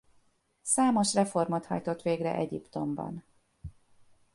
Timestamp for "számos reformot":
0.61-1.65